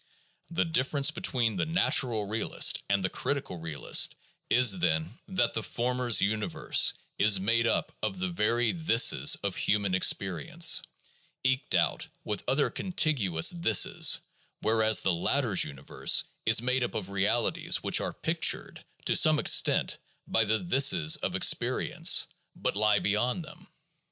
[0.49, 4.15] The difference between the natural realist and the critical realist
[4.49, 9.93] is, then, that the former's universe is made up of the very "thises" of human
[9.93, 10.81] experience,
[11.43, 14.17] eked out with other contiguous "thises";
[14.61, 19.37] whereas the latter 's universe is made up of realities which are pictured (to some
[19.37, 22.25] extent) by the "thises" of experience,
[22.55, 23.67] but lie beyond them.